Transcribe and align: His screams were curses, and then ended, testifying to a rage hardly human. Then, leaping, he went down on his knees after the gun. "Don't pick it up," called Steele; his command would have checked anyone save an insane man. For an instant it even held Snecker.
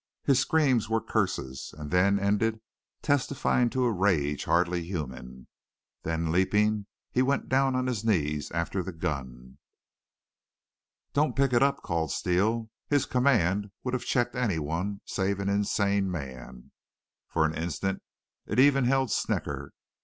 His 0.23 0.39
screams 0.39 0.89
were 0.89 0.99
curses, 0.99 1.75
and 1.77 1.91
then 1.91 2.17
ended, 2.17 2.59
testifying 3.03 3.69
to 3.69 3.83
a 3.83 3.91
rage 3.91 4.45
hardly 4.45 4.81
human. 4.83 5.45
Then, 6.01 6.31
leaping, 6.31 6.87
he 7.11 7.21
went 7.21 7.49
down 7.49 7.75
on 7.75 7.85
his 7.85 8.03
knees 8.03 8.49
after 8.49 8.81
the 8.81 8.93
gun. 8.93 9.59
"Don't 11.13 11.35
pick 11.35 11.53
it 11.53 11.61
up," 11.61 11.83
called 11.83 12.11
Steele; 12.11 12.71
his 12.89 13.05
command 13.05 13.69
would 13.83 13.93
have 13.93 14.03
checked 14.03 14.35
anyone 14.35 15.01
save 15.05 15.39
an 15.39 15.49
insane 15.49 16.09
man. 16.09 16.71
For 17.27 17.45
an 17.45 17.53
instant 17.53 18.01
it 18.47 18.59
even 18.59 18.85
held 18.85 19.11
Snecker. 19.11 19.69